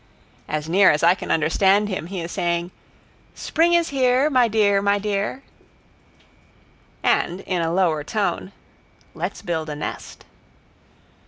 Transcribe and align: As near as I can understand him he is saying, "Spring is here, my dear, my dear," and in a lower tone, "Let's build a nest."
As 0.47 0.67
near 0.67 0.89
as 0.89 1.03
I 1.03 1.13
can 1.13 1.29
understand 1.29 1.87
him 1.87 2.07
he 2.07 2.21
is 2.21 2.31
saying, 2.31 2.71
"Spring 3.35 3.73
is 3.73 3.89
here, 3.89 4.31
my 4.31 4.47
dear, 4.47 4.81
my 4.81 4.97
dear," 4.97 5.43
and 7.03 7.41
in 7.41 7.61
a 7.61 7.71
lower 7.71 8.03
tone, 8.03 8.51
"Let's 9.13 9.43
build 9.43 9.69
a 9.69 9.75
nest." 9.75 10.25